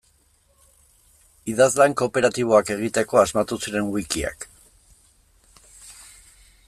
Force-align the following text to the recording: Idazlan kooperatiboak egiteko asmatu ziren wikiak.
Idazlan 1.51 1.93
kooperatiboak 2.01 2.71
egiteko 2.77 3.21
asmatu 3.25 3.61
ziren 3.67 3.93
wikiak. 3.97 4.49